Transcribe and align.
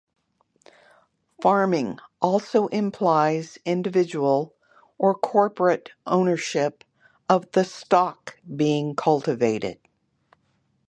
Farming 1.43 1.99
also 2.23 2.65
implies 2.69 3.59
individual 3.65 4.55
or 4.97 5.13
corporate 5.13 5.91
ownership 6.07 6.83
of 7.29 7.51
the 7.51 7.63
stock 7.63 8.39
being 8.55 8.95
cultivated. 8.95 9.77